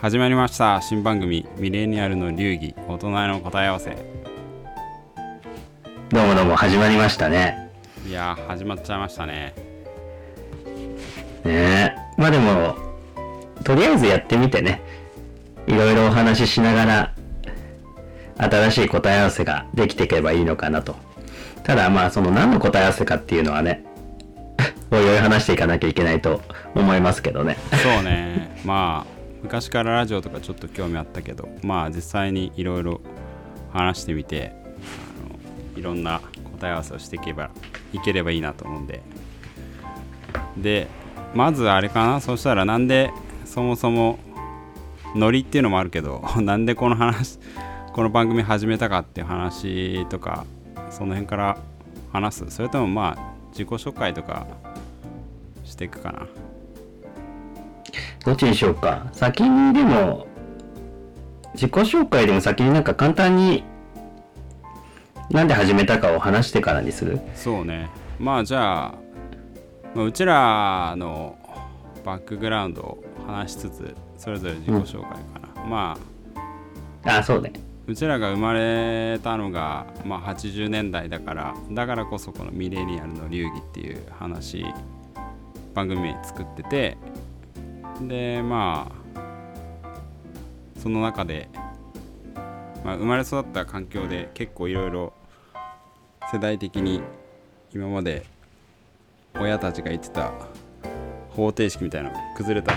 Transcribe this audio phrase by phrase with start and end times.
[0.00, 3.96] 始まりました新番組ミレニアルの流儀大人への答え合わせ
[6.10, 7.72] どうもどうも始まりましたね。
[8.06, 9.54] いやー始まっちゃいましたね
[11.44, 11.94] ねえ。
[12.16, 12.76] まあでも、
[13.64, 14.82] とりあえずやってみてね。
[15.66, 17.14] いろいろお話ししながら、
[18.36, 20.94] 新しい答え合わせができていけばいいのかなと。
[21.64, 23.84] ただまあその何の答え合わせかっていうのはね、
[24.92, 26.40] おいおい話していかなきゃいけないと
[26.74, 27.56] 思いますけどね。
[27.82, 33.00] そうねまあ昔からラジオとかちょっと興味あったけどまあ実際にいろいろ
[33.72, 34.52] 話してみて
[35.76, 36.20] いろんな
[36.58, 37.50] 答え合わせをしていけば
[37.92, 39.02] いければいいなと思うんで。
[40.56, 40.88] で
[41.34, 42.20] まずあれかな？
[42.20, 43.10] そしたらなんで
[43.44, 44.18] そもそも
[45.14, 47.38] ノリっていうのもあるけど なんでこの話
[47.92, 50.46] この番組始めたかっていう話とか
[50.90, 51.58] その辺から
[52.12, 52.50] 話す？
[52.50, 54.46] それともまあ自己紹介とか
[55.64, 56.26] していくかな？
[58.26, 59.06] どっちにしようか。
[59.12, 60.26] 先にでも、
[61.54, 63.64] 自己紹介でも先になんか簡単に、
[65.30, 68.94] なんで始めたかを話してからにするそうねまあじゃあ
[69.94, 71.36] まあうちらの
[72.04, 75.98] バックグラウンドを話しつつそれぞれ自己紹介かな、ま
[77.04, 77.52] ああ、そうね。
[77.88, 84.64] うちらが生まれたのが、まあ、80年代だからだからこそこのミレニアルの流儀っていう話
[85.72, 86.98] 番組名作ってて
[88.00, 91.48] でまあその中で、
[92.84, 95.12] まあ、生まれ育った環境で結構いろいろ
[96.32, 97.00] 世代的に
[97.74, 98.24] 今まで
[99.38, 100.32] 親たちが言ってた
[101.30, 102.74] 方程式みたいなのが崩れた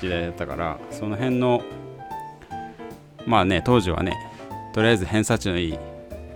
[0.00, 1.62] 時代だったからその辺の
[3.26, 4.14] まあね当時はね
[4.74, 5.78] とりあえず偏差値のいい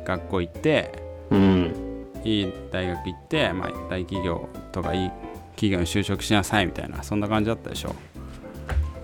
[0.04, 0.92] 学校行って
[1.30, 1.86] うん。
[2.26, 5.10] いい大学行って、まあ、大企業とかいい
[5.56, 7.94] 企業に就職しなさいみたいなそんな感じだったでしょ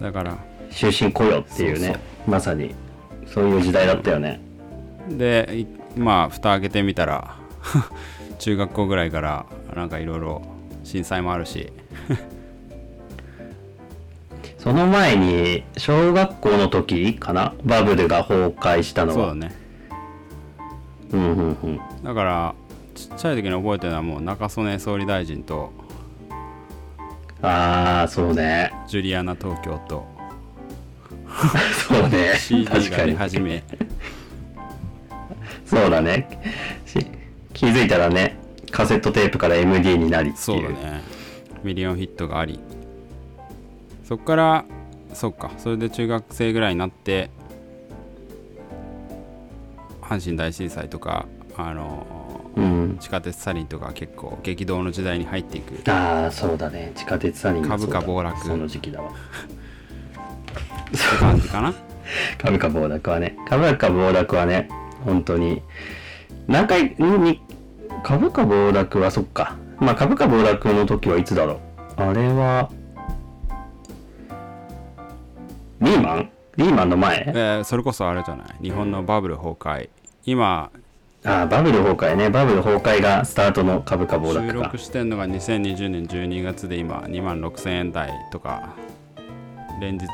[0.00, 0.39] だから
[0.70, 2.75] 終身雇用っていうねまさに
[3.27, 4.41] そういう時代だったよね。
[5.09, 7.37] でいまあ蓋開けてみたら
[8.38, 10.43] 中学校ぐらいからなんかいろいろ
[10.84, 11.72] 震災もあるし。
[14.59, 19.15] その前に小学校の時かなバブルが崩壊したのは。
[19.15, 19.56] そうだね。
[21.10, 21.81] うんうんうん。
[22.04, 22.54] だから
[22.94, 25.72] ちっちゃい時に覚えてるのはもう中曽根総理大臣と
[27.42, 28.72] ああそうね。
[28.86, 30.06] ジュリアナ東京と
[31.88, 32.34] そうね。
[32.38, 33.14] CD が出確かに。
[33.16, 33.62] 始め。
[35.66, 36.28] そうだね。
[36.86, 37.04] し
[37.53, 38.36] 気づいたらね
[38.70, 40.42] カセットテープから MD になりっていう。
[40.42, 41.03] そうだね。
[41.64, 42.60] ミリオンヒットがあり。
[44.04, 44.64] そっから
[45.12, 45.50] そっか。
[45.59, 47.30] それで中学生ぐらいになって
[50.00, 51.26] 阪神大震災とか
[51.56, 52.06] あの
[52.57, 52.97] うん。
[53.01, 55.91] 地下鉄サリンとか結構激動の時代に入っていく。
[55.91, 56.93] ああそうだね。
[56.95, 58.39] 地下鉄サリンが株価暴落。
[58.45, 59.11] その時期だわ。
[59.11, 59.13] っ
[60.91, 61.75] て感じかな？
[62.39, 63.37] 株価暴落はね。
[63.49, 64.69] 株価暴落はね
[65.05, 65.63] 本当に。
[66.47, 67.41] 何回に
[68.03, 69.57] 株価暴落はそっか。
[69.79, 72.03] まあ株価暴落の時はいつだろう。
[72.03, 72.69] あれは
[75.81, 76.31] リーマン？
[76.57, 77.25] リーマンの前？
[77.29, 78.63] えーそれこそあれじゃない？
[78.63, 79.89] 日本のバブル崩壊。
[80.25, 80.71] 今
[81.25, 82.31] ああバブル崩壊ね。
[82.31, 88.75] バブル崩壊がスタートの株価暴収落か録してんのが2020年12月で今2万6000円台とか
[89.81, 90.06] 連日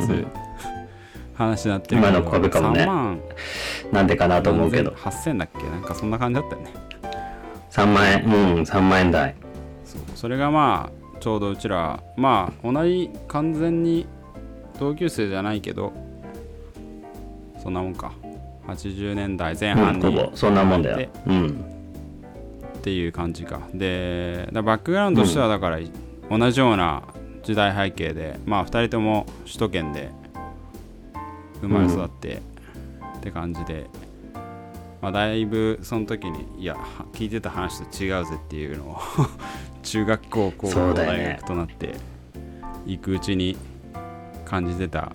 [1.35, 2.83] 話になってるけど今の株価もね。
[2.83, 3.21] 3万
[3.91, 4.91] なんでかなと思うけど。
[4.91, 5.63] 8000だっけ？
[5.71, 6.75] なんかそんな感じだったよね。
[7.71, 8.25] 3万円。
[8.25, 8.33] うん
[8.63, 9.35] 3万円台。
[9.87, 10.01] そう。
[10.15, 14.07] それがまあちょうどうちらまあ同じ完全に
[14.79, 15.93] 同級生じゃないけど
[17.63, 18.13] そんなもんか
[18.69, 21.65] 80年代前うん半にほぼそんなもんだでようん。
[22.79, 23.61] っていう感じか。
[23.75, 25.79] でバックグラウンドとしてはだから、
[26.31, 27.03] 同じような
[27.43, 30.11] 時代背景でまあ2人とも首都圏で
[31.61, 32.41] 生まれ育って、
[33.19, 33.87] って感じで、
[35.03, 38.99] まあ、だいぶその時にいやは聞いてた話と違うぜっていうのを
[39.83, 41.95] 中学校高校大学となって
[42.87, 43.57] いくうちに
[44.45, 45.13] 感じてた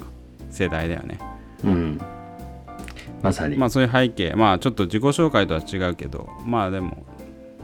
[0.49, 1.19] 世代だよね。
[1.63, 2.01] うん
[3.23, 4.33] まさに、まあそういう背景。
[4.35, 6.29] まあちょっと自己紹介とは違うけど。
[6.45, 7.05] まあでも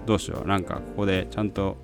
[0.06, 0.48] どうしよう。
[0.48, 1.78] なんかここでちゃんと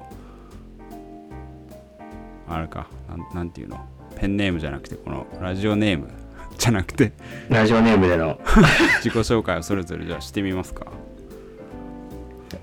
[2.48, 2.88] あれか。
[3.10, 3.86] なんなんていうの？
[4.16, 6.08] ペンネームじゃなくてこのラジオネーム
[6.58, 7.12] じゃなくて。
[7.50, 8.40] ラジオネームでの。
[9.04, 10.86] 自己紹介をそれぞれじゃあしてみますか。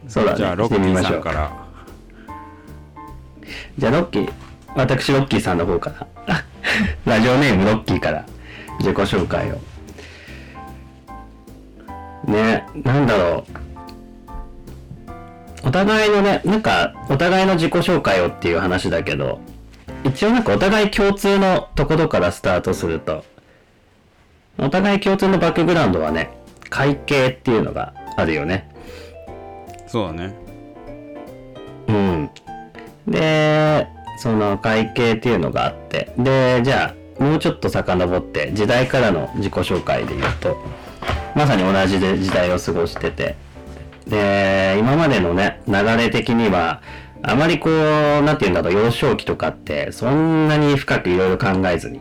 [0.08, 0.38] そうだね。
[0.38, 1.52] じゃあロッキーさんから。
[3.76, 4.32] じゃあロッキー
[4.74, 5.90] 私ロッキーさんの方か
[6.26, 6.42] ら。
[7.04, 8.24] ラジオネームロッキーから
[8.78, 9.58] 自己紹介を
[12.26, 13.44] ねなんだろ
[15.64, 19.40] うお互いのねなんかお互いの自己紹介をっていう話だけど
[20.04, 23.24] 一応なんかお互い共通のところからスタートすると、
[24.58, 26.30] お互い共通のバックグラウンドはね、
[26.70, 28.68] 会計っていうのがあるよね。
[29.86, 30.34] そうだね
[31.88, 32.30] うん。
[33.06, 33.86] で、
[34.18, 40.56] その会計っていうのがあって、で、じゃあ、もうちょっと遡って、時代からの自己紹介で言うと、
[41.34, 43.36] まさに同じで時代を過ごしてて、
[44.06, 46.82] で、今までのね、流れ的には、
[47.22, 52.00] あまりこう、なんていうんだろう、幼少期とかって、そんなに深くいろいろ考えずに、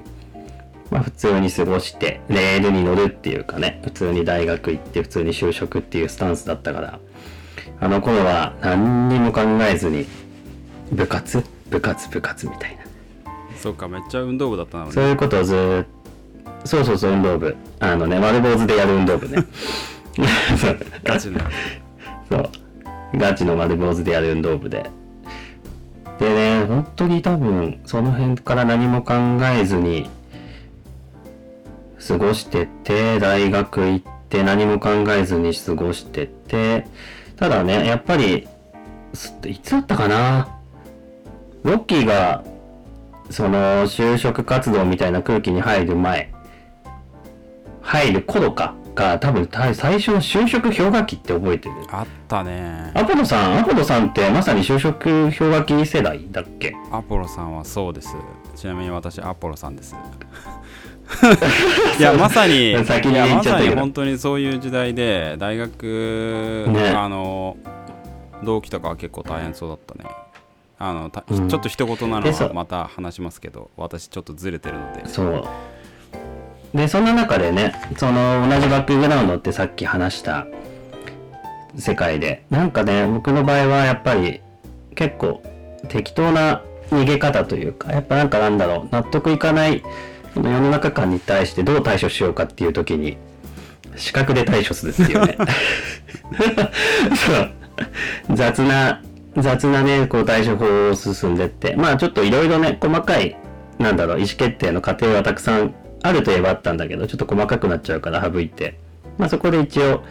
[0.89, 6.99] まあ普通に過ごして、レールに乗るっていうかね、普通に大学行って、普通に就職っていうスタンスだったから、
[7.79, 10.07] あの頃は何にも考えずに、
[10.91, 11.43] 部活？
[11.69, 12.09] 部活？
[12.09, 12.47] 部活？
[12.47, 12.81] みたいな。
[13.57, 16.00] そうかめっちゃ運動部だったのねそういうことをずーっと、
[16.65, 17.55] そうそうそう、運動部。
[17.79, 19.43] あのね、丸坊主でやる運動部ね。
[21.03, 21.39] ガチの
[22.29, 22.49] そう。
[23.15, 24.89] ガチの丸坊主でやる運動部で。
[26.19, 29.13] でね、本当に多分、その辺から何も考
[29.59, 30.09] えずに、
[32.07, 36.85] 過ごしてて、大学行って何も考えずに過ごしてて、
[37.37, 38.47] ただね、やっぱり、
[39.13, 40.47] すいつだったかな？
[41.63, 42.43] ロッキーが、
[43.29, 46.31] その、就職活動みたいな空気に入る前、
[47.81, 51.75] 入る頃か、が多分た最初の就職氷河期って覚えてる。
[51.89, 52.91] あったね。
[52.93, 56.75] アポロさん、アポロさんってまさに就職氷河期世代だっけ？
[56.91, 58.15] アポロさんはそうです。
[58.55, 59.95] ちなみに私アポロさんです。
[61.99, 66.89] いやまさに先にまさに本当にそういう時代で大学、ね。
[66.89, 67.57] あの
[68.43, 70.09] 同期とかは結構大変そうだったね。
[70.79, 71.47] あのたうん。
[71.47, 75.07] ちょっと一言なのはまた話しますけど私ちょっとずれてるので。
[75.07, 75.43] そう。
[76.73, 80.47] で、そんな中でね、その同じバックグラウンドってさっき話した
[81.77, 84.41] 世界で、なんかね、僕の場合はやっぱり
[84.95, 85.43] 結構
[85.89, 89.83] 適当な逃げ方というか、やっぱなんかなんだろう、納得いかない
[90.33, 93.17] その世の中観に対してどう対処しようかっていう時に、
[93.95, 95.37] 視覚で対処するっていうね。
[97.15, 98.35] そう。
[98.35, 99.01] 雑な、
[99.37, 103.35] 雑なね、こう対処法を進んでって、まあちょっといろいろね、細かい、
[103.79, 105.73] なんだろう、意思決定の過程はたくさん
[106.03, 108.79] あるといえばあったんだけど、ちょっと細かくなっちゃうから省いて、
[109.17, 110.03] まあそこで一応、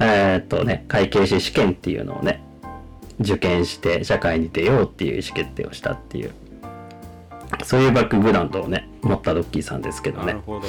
[0.00, 2.42] えーっとね、会計士試験っていうのをね、
[3.20, 6.32] 受験して社会に出ようっていう意思決定をしたっていう、
[7.64, 10.26] そういうバックグラウンドをね、持ったロッキーさんですけどね。
[10.26, 10.40] なる。
[10.46, 10.66] ほど。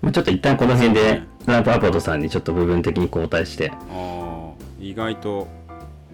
[0.00, 5.48] まあちょっと一旦この辺でね、ランプアポートさんにちょっと部分的に交代して、あー意外と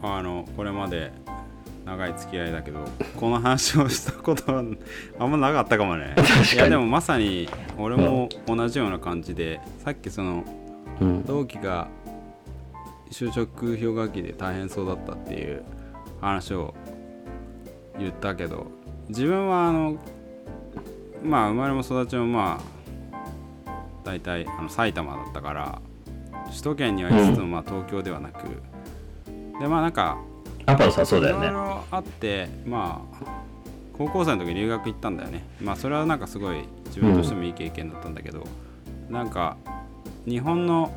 [0.01, 1.13] あのこれまで
[1.85, 2.81] 長い付き合いだけど
[3.17, 4.65] この話をしたことは
[5.19, 6.15] あんまなかったかもね。
[6.55, 7.49] いやでもまさに
[7.79, 10.45] 俺も同じような感じで、さっきその
[11.01, 11.25] うん。
[11.25, 11.89] 同期が
[13.11, 15.63] 就職氷河期で大変そうだったっていう
[16.21, 16.75] 話を
[17.99, 18.67] 言ったけど
[19.09, 19.99] 自分はあの
[21.23, 22.61] まあ生まれも育ちもま
[23.67, 23.71] あ
[24.05, 25.81] 大体あの埼玉だったから
[26.47, 28.45] 首都圏にはいつつもまあ東京ではなく、
[29.61, 30.19] でまあなんか
[30.67, 31.47] アポロさんそうだよね。
[31.49, 33.27] いろいろあってまあ
[33.97, 38.45] 高校生の時留学行ったんだよねまあそれはなんかすごい自分としてもいい経験だったんだけど、
[39.09, 39.57] なんか
[40.27, 40.93] 日本の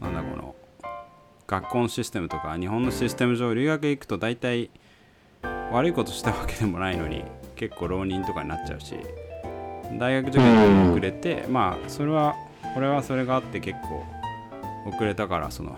[0.00, 0.54] なんだこの
[1.46, 4.70] 学校のシステムとか日本のシステム上留学行くと大体
[5.70, 7.24] 悪いことしたわけでもないのに
[7.56, 8.94] 結構浪人とかになっちゃうし
[9.98, 12.34] 大学受験に遅れて、まあそれは
[12.74, 14.04] これはそれがあって結構
[14.86, 15.76] 遅れたからその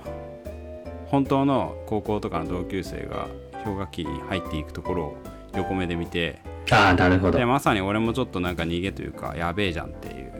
[1.14, 3.28] 本当の高校とかの同級生が
[3.64, 5.16] 氷河期に入っていくところを
[5.54, 6.40] 横目で見て
[6.72, 7.38] ああ、なるほど。
[7.38, 7.46] で。
[7.46, 10.32] まさに俺もちょっとなんか逃げというかやべえじゃんっていう。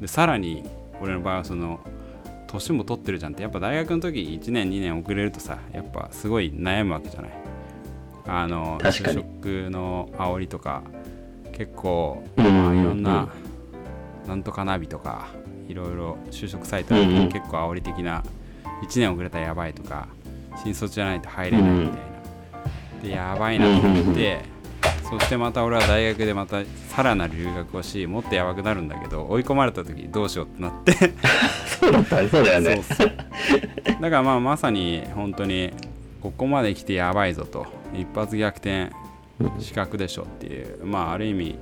[0.00, 0.62] でさらに
[1.00, 1.80] 俺の場合はその
[2.46, 7.30] 年も取ってるじゃんってやっぱ大学の時1年2年遅れるとさやっぱすごい悩むわけじゃない。
[8.28, 10.84] あの就職の煽りとか
[11.50, 13.28] 結構いろんな
[14.28, 15.26] なんとかナビとか
[15.68, 18.22] いろいろ就職サイト結構煽り的な
[18.84, 20.08] 1年遅れたらやばいとか
[20.62, 21.98] 新卒じゃないと入れないみたいな、
[23.02, 24.40] でやばいなと思って、
[25.10, 30.92] そしてまた俺は大学でまたさらなる留学をしもっとやばくなるんだけど追い込まれた時どうしようってなって。
[31.80, 32.82] そうだった、そうだよね。
[32.82, 33.12] そうそう。
[34.00, 35.72] だからまあまさに本当に
[36.22, 37.66] ここまで来てやばいぞと。
[37.94, 38.90] 一発逆転
[39.58, 40.84] 資格でしょっていう。
[40.84, 41.58] まあある意味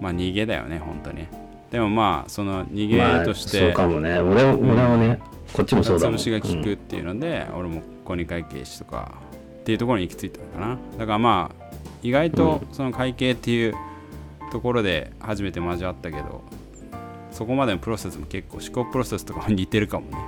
[0.00, 1.26] まあ逃げだよね本当に。
[1.70, 4.18] でもまあその逃まあ、げとしそうてかもね。
[4.18, 5.18] 俺は、俺はね、
[5.52, 6.18] こっちもそうだもん。
[6.18, 9.14] が効うんくっていうので、俺も公認会計士とか
[9.60, 11.64] っていうところに行き着いたのかなだからまあ
[12.02, 13.74] 意外とその会計っていう
[14.50, 16.42] ところで初めて交わったけど
[17.30, 20.18] そこまでのプロセスも結構思考プロセスとかも似てるかもね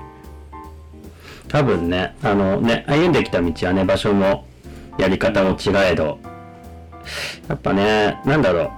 [1.49, 4.47] 多分ね、あのね、歩んできた道はね、場所も
[4.99, 6.19] やり方も違えど、
[7.49, 8.71] やっぱね、なんだろう。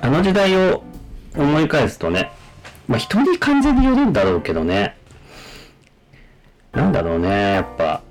[0.00, 0.84] あの時代を
[1.36, 2.30] 思い返すとね、
[2.86, 4.96] まあ人に完全によるんだろうけどね。
[6.74, 8.02] なんだろうね、やっぱ。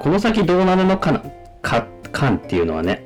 [0.00, 1.22] この先どうなるのかな、
[1.62, 3.04] か、感っていうのはね。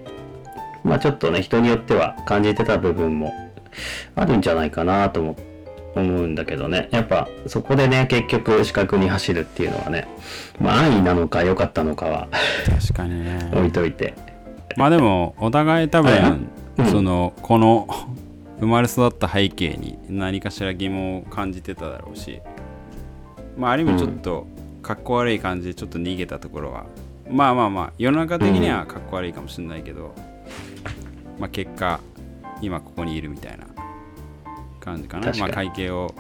[0.85, 3.33] まあちょっとね、人によっては感じてた部分も
[4.17, 5.37] あるんじゃないかなと思
[5.95, 6.89] 思うんだけどね。
[6.93, 10.09] やっぱそこでね、結局視覚に走るっていうのはね、
[10.61, 12.29] まあ安易なのか良かったのかは
[12.81, 14.15] 確かにね 置いといて。
[14.77, 16.49] まあでもお互い多分、うん
[16.87, 17.89] そのこの
[18.61, 22.41] 生まれ育った背景に何かしら疑問を感じてただろうし
[23.59, 24.47] まあある意味ちょっと
[24.83, 26.87] かっこ悪い感じでちょっと逃げたところは、
[27.29, 30.15] まあまあまあ世の中的にはかっこ悪いかもしれないけど、
[31.39, 32.01] まあ結果
[32.63, 33.67] 今ここにいるみたいな
[34.81, 35.33] 感じかな。
[35.39, 36.15] まあ会計を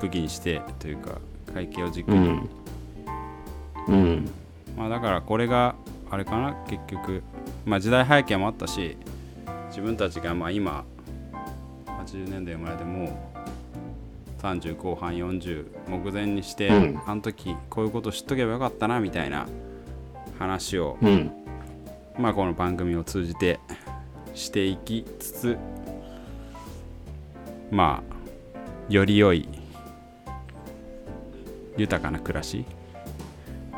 [0.00, 1.18] 武器にしてというか
[1.54, 2.48] 会計を軸に、うん。
[3.88, 4.30] うん。
[4.76, 5.74] まあだからこれが
[6.10, 6.54] あれかな。
[6.66, 7.22] 結局
[7.66, 8.96] まあ時代背景もあったし
[9.68, 10.84] 自分たちがまあ今
[11.86, 13.08] 80年代生まれでもう
[14.38, 19.46] 30後半40目前にして、うんあの時こういうこと知っとけばよかったなみたいな
[20.38, 21.32] 話を、うん。
[22.18, 23.60] まあこの番組を通じて
[24.34, 25.58] していきつつ
[27.70, 29.48] まあより良い
[31.76, 32.64] 豊かな暮らし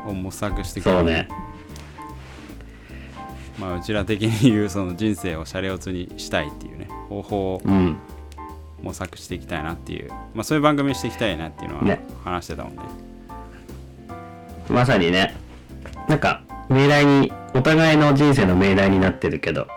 [0.07, 1.27] を模索していくそうね。
[3.59, 7.97] まあ、うちら的に言うその人生をシャレオツにしたいっていうね方法をうん。
[8.81, 11.99] 模索していきたいなっていう、まあ、そういう番組にしていきたいなっていうのはね。
[12.23, 12.81] 話してたもんね
[14.69, 15.35] まさにね、
[16.07, 19.67] なんか、命題に、お互いの人生の命題になってるけど、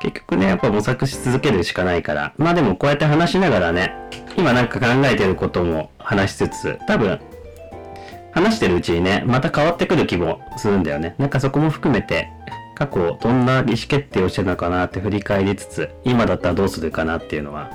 [0.00, 3.94] 結局ね、やっぱ模索し続けるしかないから、まあでもこうやって話しながらね、
[4.36, 7.18] 今なんか考えてることも話しつつ、多分、
[8.32, 11.14] 話してるうちにね、また変わってくる気もするんだよね。
[11.18, 12.28] なんかそこも含めて、
[12.74, 17.70] 過去どんな意思決定をしてるのかなって振り返りつつ、今だったらどうするかなっていうのは、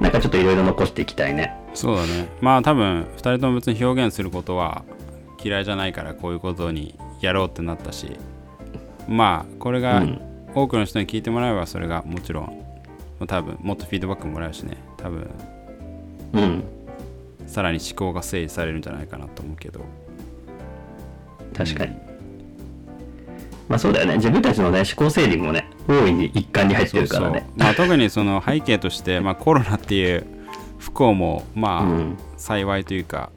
[0.00, 1.56] なんかちょっといろいろ残していきたいね。
[1.74, 4.84] そうだねまあ多分2人とも別に表現することは
[5.42, 8.18] 嫌いじゃないからこういうことにやろうってなったし
[9.08, 10.20] まあこれがうん
[10.54, 12.64] 多くの人に聞いてもらえばそれがもちろん
[13.26, 15.30] 多分もっとフィードバックもらえるしね多分
[16.34, 16.64] うん。
[17.46, 19.80] さらに思考が整理されるんじゃないかなと思うけど
[21.56, 21.96] 確かに。
[23.68, 24.16] まあそうだよね。
[24.16, 27.46] 自分たちのね、思考整理もね、大いに一環に入ってるからね。
[27.56, 30.26] まあ、特にその背景として、まあ、コロナっていう
[30.78, 33.30] 不幸もまあ、うん幸いというか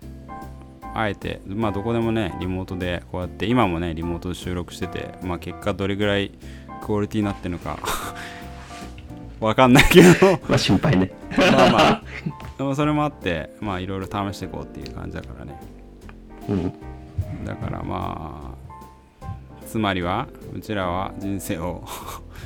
[0.96, 6.32] あえて、まあ、どこでもねリモートでこうやって今もねリモートで収録してて、まあ、結果どれぐらい
[6.82, 7.78] クオリティになってるのか
[9.40, 10.10] わかんないけど
[10.50, 11.12] まあ心配ね。
[11.38, 12.04] まあまあ
[12.58, 15.60] でもそれもあってまあいろいろ試していこうっていう感じだからね
[16.50, 16.74] うん。
[17.46, 18.56] だからま
[19.22, 19.28] あ
[19.68, 21.84] つまりはうちらは人生を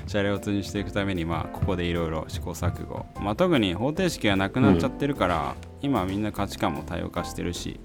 [0.10, 7.80] シャレオツにしていくためにまあここでいろいろ試行錯誤、まあ、特に方程式がなくなっちゃってるから、今はみんな価値観も多様化してるし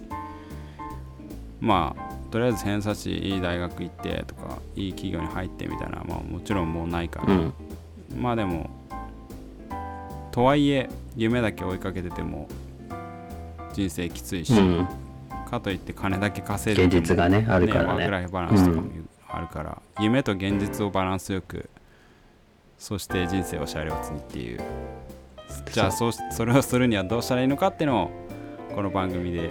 [1.60, 7.52] まあとりあえず偏差値いい大学行ってとかいい企業に入ってみたいなまあもちろんもうないから、うん。
[8.16, 8.70] まあでも
[10.32, 12.48] とはいえ夢だけ追いかけてても
[13.74, 14.88] 人生きついし、うん。
[15.50, 17.88] かといって金だけ稼いで現実がね、あるからね。
[17.88, 18.90] ワークライフバランスとかも
[19.28, 21.68] あるから、夢と現実をバランスよく
[22.78, 24.60] そして人生をシャレオツにっていう
[25.72, 28.10] じゃあそうそれをするにはどうしたらいいのかっていうのを
[28.74, 29.50] この番組で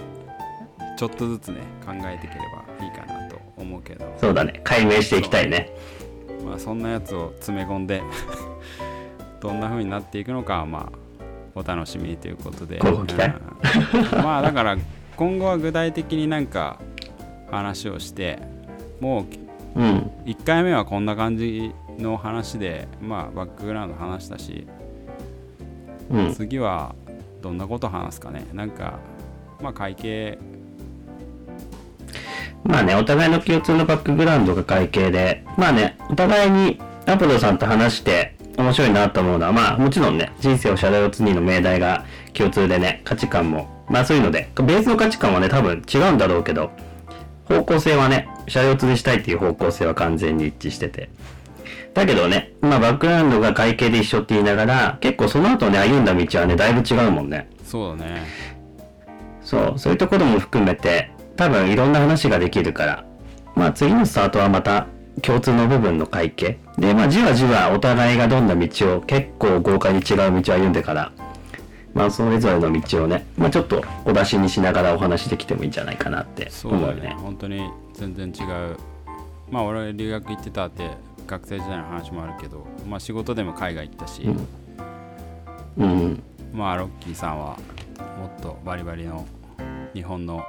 [0.96, 2.40] ちょっとずつね考えていけれ
[2.78, 4.60] ばいいかなと思うけどそうだね。
[4.64, 5.70] 解明していきたいね。
[6.44, 8.02] まあそんなやつを詰め込んで
[9.40, 10.98] どんな風になっていくのかはまあ
[11.54, 12.80] お楽しみにということで、
[14.22, 14.76] まあだから
[15.16, 16.78] 今後は具体的になんか
[17.50, 18.38] 話をして
[19.00, 19.26] も
[19.76, 20.10] ううん。
[20.24, 24.66] 1回目はこんな感じの話でまあバックグラウンド話したし
[26.10, 26.34] うん。
[26.34, 26.94] 次は
[27.42, 28.98] どんなこと話すかねなんか
[29.60, 30.38] まあ会計
[32.64, 46.70] まあね、お互いの共通のバックグラウンドが会計で、まあね、お互いにアポロさんと話して面白いなと思うのは、まあもちろんね、人生をシャレオツにの命題が共通でね、価値観も、まあそういうので、ベースの価値観はね、多分違うんだろうけど、
[47.44, 51.10] 方向性はね、シャレオツにしたいっていう方向性は完全に一致してて。
[51.94, 57.48] だけどね、まあバックグラウンドが会計で一緒って言いながら、結構その後ね、歩んだ道はね、だいぶ違うもんね。
[57.64, 58.22] そうだね
[59.42, 63.04] そう、そういうところも含めて、多分いろんな話ができるから、
[63.54, 64.88] まあ次のスタートはまた
[65.22, 66.58] 共通の部分の会計。
[66.76, 71.12] で、まあじわじわお互いがどんな道を結構豪快に違う道を歩んでから、
[71.94, 77.16] まあそれぞれの道をね、まあちょっとお出しにしながらお話できてもいいんじゃないかなってそうだね思うよね。
[77.20, 78.76] 本当に全然違う
[79.48, 80.90] まあ俺留学行ってたって
[81.26, 85.84] 学生時代の話もあるけど、まあ、仕事でも海外行ったし、うん。
[85.84, 86.22] うん。
[86.52, 87.58] まあロッキーさんは
[88.18, 89.26] もっとバリバリの
[89.92, 90.44] 日本の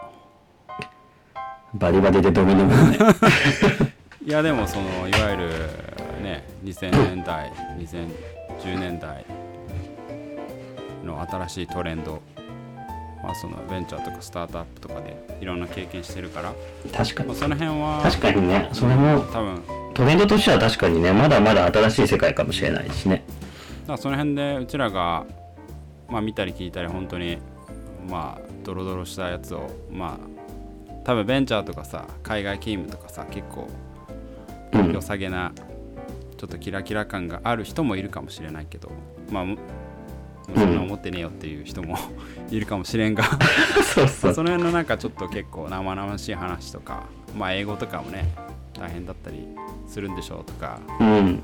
[1.74, 2.66] バリバリでドミノ。
[4.26, 5.50] いやでもそのいわゆる
[6.24, 9.26] ね2000年代2010年代
[11.04, 12.22] の新しいトレンド、
[13.24, 16.56] まあ、そのベンチャーとかスタートアップとかでいろんな経験してるから、ま
[16.94, 17.36] あ、確かに。
[17.36, 19.62] その辺は確かにね、それも多分
[19.96, 23.24] トレンドとしては確かにね、まだまだ新しい世界かもしれないしね。
[23.82, 25.26] だからその辺でうちらが、
[26.10, 27.38] まあ、見たり聞いたり本当に
[28.10, 33.70] まあドロドロしたやつをまあ多分ベンチャーとかさ海外勤務とかさ結構
[34.74, 35.02] うん良。
[35.02, 38.92] さげなちょっとキラキラ感がある人もいるかもしれないけど
[39.32, 39.56] まあも
[40.54, 41.98] そんな思ってねえよっていう人も
[42.52, 43.24] いるかもしれんが
[43.96, 44.34] そうそう。
[44.34, 47.04] その辺のなんかちょっと結構生々しい話とか
[47.36, 48.26] まあ英語とかもね
[48.80, 49.48] 大変だったり
[49.88, 51.42] するんでしょうとかうん。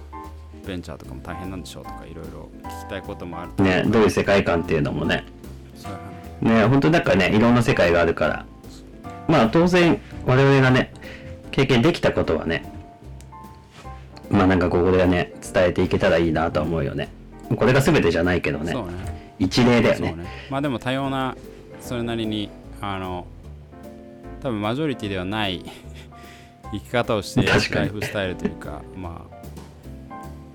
[0.66, 5.26] ベンチャーとかも大変なんでしょうとかいろいろ聞きたいこともあるとね、どういう世界観っていうのもね。
[6.42, 8.46] ね、本当なんかね、いろんな世界があるから。
[9.28, 10.94] まあ当然、我々がね、
[11.52, 12.64] 経験できたことはね、
[14.30, 17.10] まあなんかここでね、伝えていけたらいいなとは思うよね。
[17.56, 18.74] これが全てじゃないけどね。
[18.74, 19.36] ね。
[19.40, 20.14] 一例だよね。
[20.14, 20.26] ね。
[20.50, 21.36] まあでも多様な
[21.80, 22.50] それなりに
[22.82, 23.26] あの
[24.42, 25.64] 多分マジョリティではない
[26.72, 29.26] 生き方をしてライフスタイルというかま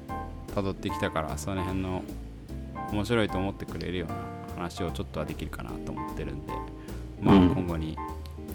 [0.08, 2.02] あ辿ってきたからその辺の
[2.92, 4.16] 面白いと思ってくれるような
[4.56, 6.52] 話をちょっとはできるかなと思ってるんで
[7.20, 7.48] まあうん。
[7.50, 7.96] 今後に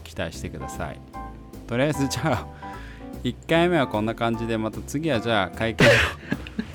[0.04, 1.00] 期待してください、
[1.68, 2.48] とりあえずじゃあ
[3.24, 5.86] 1回目はこんな感じでまた次はじゃあ会計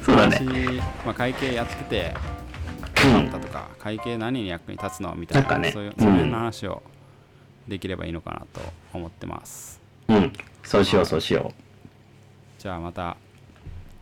[0.07, 2.15] そうだね話まあ、会計やってて
[3.05, 6.83] うんどうだったとか、会計何に役に立つのみたいななねそういううんその辺の話を
[7.67, 8.61] できればいいのかなと
[8.95, 10.33] 思ってます、うん。
[10.63, 11.53] そうしよう、そうしよ
[12.61, 13.17] じゃあまた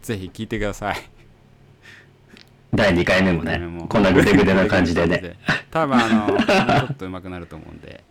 [0.03, 2.77] ぜひ聞いてください、う。
[2.77, 3.59] 第2回目もね
[3.89, 5.37] こんなグデグデな感じでね。
[5.71, 8.05] 多分あの もうちょっと上手くなると思うんで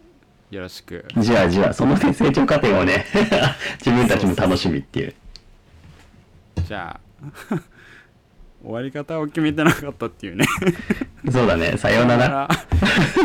[0.49, 3.05] よろしくじゃあじゃあ、そのね成長過程をね、
[3.85, 5.13] 自分たちも楽しみっていう。
[6.65, 7.61] じゃあ
[8.63, 10.45] 終わり方を決めてなかったっていうね。
[11.31, 12.27] そうだね、さようなら。
[12.29, 12.49] ら。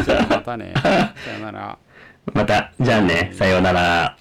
[0.04, 0.74] じゃあまたね。
[0.74, 0.88] さ
[1.32, 1.78] よなら。
[2.34, 4.16] また、じゃあね、さようなら。